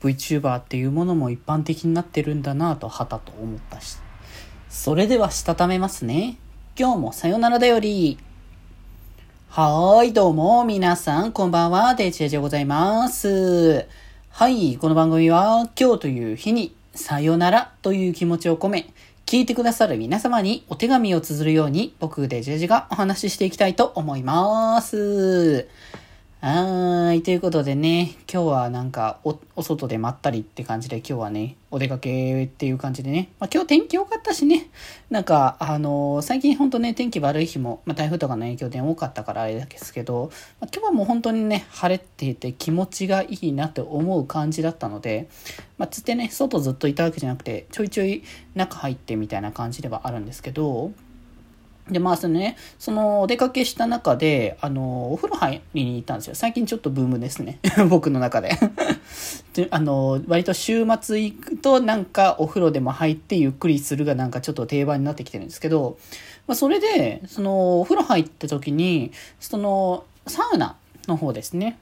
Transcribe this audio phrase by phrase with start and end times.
[0.00, 3.96] VTuber っていうものも一般的になってるんだなぁとはたと思ったし。
[4.68, 6.36] それではしたためますね。
[6.78, 8.18] 今日もさよならだより。
[9.48, 13.86] はーい、どうも、皆さん、こんばんは、デジェジでございます。
[14.28, 18.92] はい、この番組は、今日という日に、さよならという気持ちを込め、
[19.24, 25.66] 聞いてくださる皆様にお手紙を綴るように、僕デジェジがお話ししていきたいと思います。
[26.38, 27.22] はい。
[27.22, 34.68] ということでね、今日はなんかお、お外でまったりって感じで、今日はね、お出かけっていう感じでね、まあ、今日天気良かったしね、
[35.08, 40.30] なんか、あのー、最近ほんとね、天気悪い日も、まあ、台風とかの影響で多かったからあれですけど、
[40.60, 45.28] まあ、今日はもう本当にね、晴れていて気持ちがいいなって思う感じだったので、
[45.78, 48.22] まあ、つってね、外ずっといたわけじゃなくて、ちょいちょい
[48.54, 50.92] 中入ってみたいな感じではあるんですけど、
[51.90, 56.34] で、まあ、そのね、そのお出かけした中で、あの、お風呂入りに行ったんですよ。
[56.34, 57.60] 最近ちょっとブームですね。
[57.88, 58.50] 僕の中で
[59.54, 59.68] で。
[59.70, 65.96] あの、割と週末行くとなんかお風呂でも入ってゆっくりするがなんかちょっと定番になってきてるんですけど、
[66.48, 71.78] まあ、それで、その、お風呂入った時に、その、サウナの方ですね。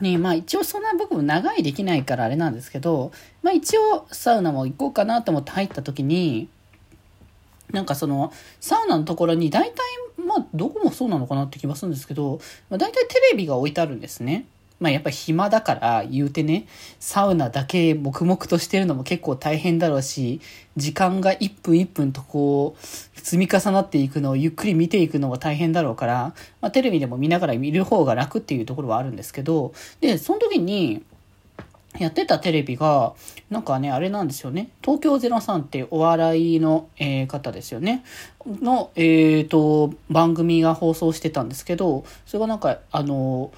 [0.00, 6.48] に、まあ一応そんな僕も長いできないからあれなんですけど、まあ一応サウナも行こうかなと思って入った時に、
[7.72, 9.76] なんかその、サウナのところに大体、
[10.18, 14.46] まあ、どこもそうなのかなって気がするんですけど、まあ、大体テレビが置いてあるんですね。
[14.80, 16.66] まあやっぱ暇だから言うてね、
[16.98, 20.40] サウナだけ黙々としてるのも結構大変だろうし、
[20.76, 31.02] 時間が1分1分とこう、積み重なっていくのをゆっくり見ていくのが大変だろうから、まあテレビでも見ながら見る方が楽っていうところはあるんですけど、で、その時に、
[31.98, 33.14] やってたテレビが、
[33.50, 34.70] なんかね、あれなんですよね。
[34.82, 38.04] 東京03ってお笑いの、えー、方ですよね。
[38.46, 43.50] の、えっ、ー、と、番組が放送してたんですけど、それがなんか、あの、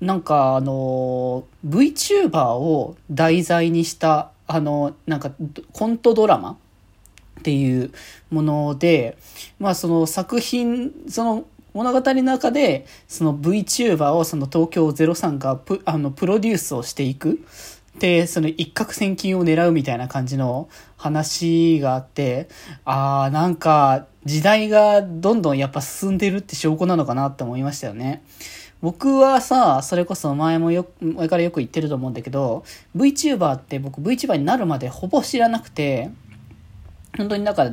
[0.00, 5.32] なんかあの、VTuber を題材にした、あの、なんか
[5.72, 7.90] コントドラマっていう
[8.30, 9.18] もので、
[9.58, 11.44] まあその作品、その
[11.74, 17.40] 物語の中で、その VTuber をその東京03がプあのプロデュースをしていく。
[18.00, 22.48] で、その一攫千金を狙うみたいな感じの話があって、
[22.86, 28.22] ああ、なんか時代がどんどんやっぱ進んでるって証拠なのかなって思いましたよね。
[28.80, 32.64] 僕はさ、それこそ前もよ、前からよく言ってると思うんだけど、
[32.96, 36.10] VTuber って僕 VTuber になるまでほぼ知らなくて、
[37.18, 37.70] 本当になんか、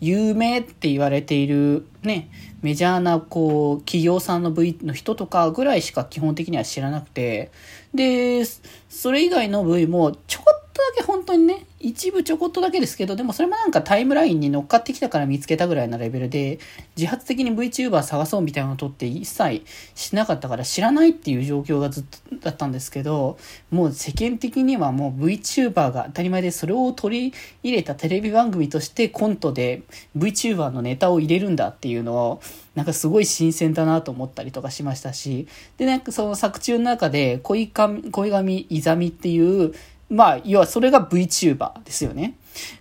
[0.00, 2.30] 有名って言われているね、
[2.62, 7.50] メジャーなこう、企業さんの V の人とかぐらいしか基本的には知らなくて、
[7.94, 8.42] で、
[8.90, 16.58] それ以外の V もちょこっとだけ本当にね、一部ちょこっとだけですけど、でもそれもなんかタイムラインに乗っかってきたから見つけたぐらいなレベルで、
[16.96, 19.62] 自発的に VTuber 探そうみたいなのを撮って一切
[19.94, 23.38] しなかったから知らないっていう状況がずっとだったんですけど、
[23.70, 29.82] もう世間的にはもう VTuber が当たり前でそれを取り入れたテレビ番組としてコントで
[30.16, 32.42] VTuber のネタを入れるんだっていうのを、
[32.74, 39.74] なんかすごい新鮮だなと思ったりとかしましたし、で、なんかその作中の中で恋神、恋神イザミっていう、
[40.08, 42.34] まあ、要はそれが VTuber ですよね。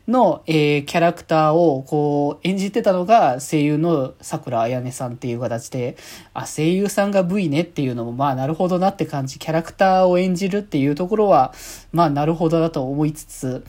[0.08, 5.96] の、えー、キャラクターをこう演じてたのが声優の桜彩音さんっていう形で、
[6.34, 11.54] あ、声優さんが V ねっていうのもまあなるほどなって感じ、キャラクターを演じるっていうところは、
[11.92, 13.64] まあなるほどだと思いつつ、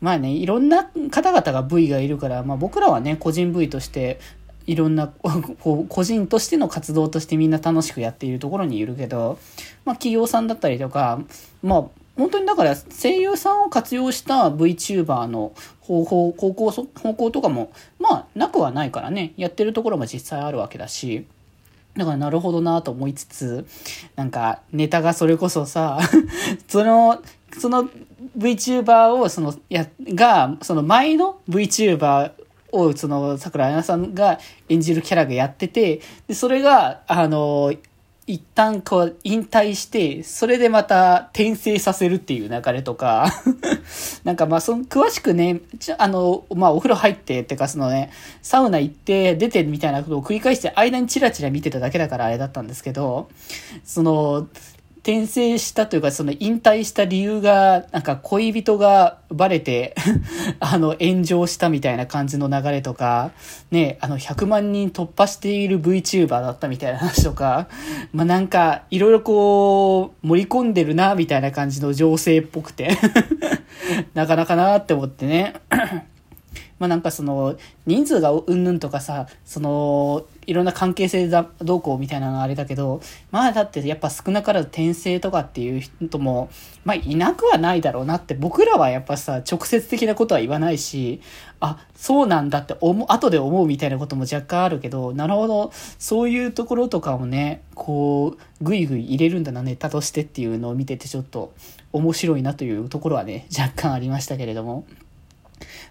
[0.00, 4.20] まあね、いろんな方々が V がいるから、まあ僕らはね、個人 V として、
[4.66, 5.08] いろんな、
[5.60, 9.38] こう、個人としての活動としてみんな楽しくやっているところにいるけど、
[9.84, 11.20] まあ企業さんだったりとか、
[11.62, 11.84] まあ
[12.16, 21.26] 本当にだから声優さんを活用した VTuber の方法、方向、方向とかも、まあ、なくはないからね、やってるところも実際あるわけだし、
[21.96, 23.66] だからなるほどなと思いつつ、
[24.14, 25.98] なんかネタがそれこそさ、
[26.68, 27.22] その、
[27.58, 27.88] その
[28.36, 32.32] VTuber を、その、や、が、その前の VTuber
[32.72, 34.38] を、その、桜彩さんが
[34.68, 37.72] 演じるキャラがやってて、で、それが、あの、
[38.24, 43.26] 一旦こう引退して、それでまた転生させるっていう流れとか
[44.22, 45.60] なんかまあその詳しくね、
[45.98, 48.10] あの、まあお風呂入ってってかそのね、
[48.40, 53.28] サウナ行って出てみたいなことを繰り返して間にチラチラ見てただけだからあれだったんですけど、
[53.84, 54.46] その、
[55.02, 59.96] 転生したというか、その引退した理由が、なんか恋人がバレて
[60.60, 63.32] あの、炎上したみたいな感じの流れとか、
[63.72, 67.66] ね、あの、100万人突破している VTuber だったみたいな話とか、
[68.14, 72.96] まあ、なんか、いろいろこう、盛り込んでるな、みたいな感じの情勢っぽくて
[74.14, 75.54] なかなかなって思ってね。
[76.82, 77.56] まあなんかその、
[77.86, 83.00] 人数がうんぬんとかさ、その、いろんな関係性だどうこうみたいなのはあれだけど、
[83.30, 86.50] まあだってやっぱ少なからず転生とかっていう人も、
[86.84, 91.20] まあいなくはないだろうなって僕らはやっぱさ、直接的なことは言わないし、
[91.60, 95.70] あ、そうなんだって思う、後で思うみたいなことも若干あるけど、なるほど、
[96.00, 101.52] そういうところとかもね、こう、ぐいぐい入れるんだな、ネタとしてっていうのを見ててちょっと
[101.92, 104.84] 面白いなというところはね、若干ありましたけれども。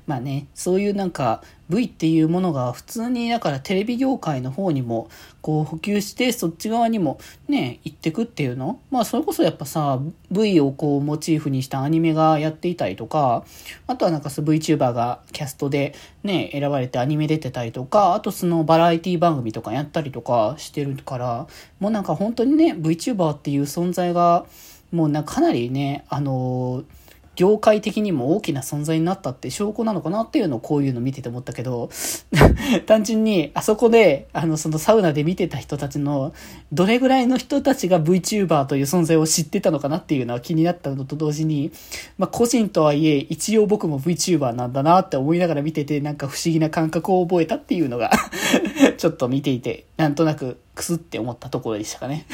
[0.07, 5.09] まあね、そういうなんか V っていうものが普通にだからテレビ業界の方にも
[5.41, 8.79] こう普及してそっち側にもね、行ってくっていうの？
[8.89, 9.99] まあそれこそやっぱさ、
[10.31, 13.45] V をこうモチーフにしたアニメがやっていたりとか、
[13.87, 21.47] あとはなんか VTuber がキャストでね、選ばれてアニメ出てたりとか、あとそのバラエティ番組とかやったりとかしてるから、
[21.79, 24.45] もうなんか本当にね、VTuber っていう存在が
[24.91, 27.00] もうなかなりね、あのー
[27.41, 31.89] 業界的にも大きな存在になったって証拠なのかなっていうのをこういうの見てて思ったけど、
[32.85, 36.35] 単純にあそこで、あの、そのサウナで見てた人たちの、
[36.71, 41.71] どれぐらいの人たちが VTuber という存在を知ってたのかなっていうのは気になったのと同時に、
[42.19, 48.11] まあ、個人とはいえ、一応僕も VTuber なんだなって思いながら見てて、なんか不思議な感覚を覚えたっていうのが
[48.99, 52.27] ちょっと見ていて、なんとなくクスって思ったところでしたかね。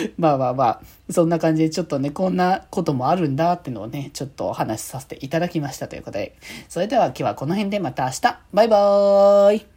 [0.18, 6.36] まあまあまあ、そんな感じでちょっとね、こんなこともあるんだってのをね、ちょっとお話しさせていただきましたということで。
[6.68, 8.38] それでは今日はこの辺でまた明日。
[8.52, 9.75] バイバーイ